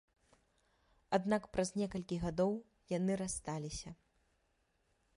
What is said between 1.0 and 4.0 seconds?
Аднак праз некалькі гадоў яны рассталіся.